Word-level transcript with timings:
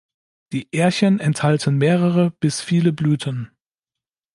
Die 0.51 0.67
Ährchen 0.75 1.19
enthalten 1.19 1.77
mehrere 1.77 2.31
bis 2.31 2.59
viele 2.59 2.91
Blüten. 2.91 3.51